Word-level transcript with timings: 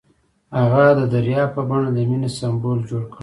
هغه 0.59 0.85
د 0.99 1.01
دریاب 1.13 1.49
په 1.55 1.61
بڼه 1.69 1.89
د 1.93 1.97
مینې 2.09 2.29
سمبول 2.39 2.79
جوړ 2.89 3.03
کړ. 3.11 3.19